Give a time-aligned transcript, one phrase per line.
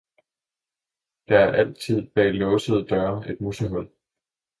[1.29, 3.89] der er altid bag laasede Døre et Musehul!